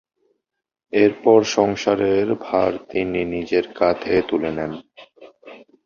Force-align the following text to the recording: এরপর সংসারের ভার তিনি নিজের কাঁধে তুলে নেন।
এরপর 0.93 1.39
সংসারের 1.55 2.27
ভার 2.41 2.71
তিনি 2.89 3.21
নিজের 3.33 3.65
কাঁধে 3.77 4.15
তুলে 4.29 4.51
নেন। 4.57 4.71